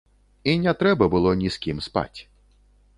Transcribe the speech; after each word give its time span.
І 0.53 0.55
не 0.63 0.73
трэба 0.79 1.09
было 1.17 1.37
ні 1.45 1.53
з 1.59 1.65
кім 1.67 1.77
спаць. 1.91 2.19